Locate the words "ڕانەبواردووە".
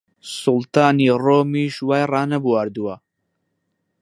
2.11-2.95